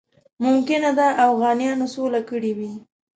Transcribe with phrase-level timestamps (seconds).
[0.45, 2.71] ممکنه ده اوغانیانو سوله کړې وي.